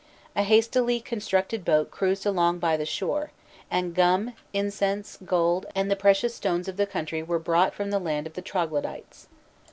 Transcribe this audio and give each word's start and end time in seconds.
A 0.35 0.41
hastily 0.41 0.99
constructed 0.99 1.63
boat 1.63 1.91
cruised 1.91 2.25
along 2.25 2.57
by 2.57 2.75
the 2.75 2.87
shore, 2.87 3.29
and 3.69 3.93
gum, 3.93 4.33
incense, 4.51 5.19
gold, 5.25 5.67
and 5.75 5.91
the 5.91 5.95
precious 5.95 6.33
stones 6.33 6.67
of 6.67 6.77
the 6.77 6.87
country 6.87 7.21
were 7.21 7.37
brought 7.37 7.75
from 7.75 7.91
the 7.91 7.99
land 7.99 8.25
of 8.25 8.33
the 8.33 8.41
Troglodytes. 8.41 9.27